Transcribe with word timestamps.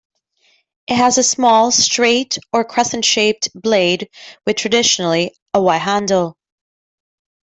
It 0.87 0.95
has 0.95 1.19
a 1.19 1.23
small, 1.23 1.69
straight 1.69 2.39
or 2.51 2.65
crescent-shaped 2.65 3.49
blade 3.53 4.09
with 4.47 4.55
traditionally, 4.55 5.35
a 5.53 5.61
white 5.61 5.77
handle. 5.77 6.39